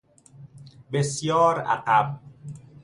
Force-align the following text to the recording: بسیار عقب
بسیار 0.91 1.59
عقب 1.61 2.19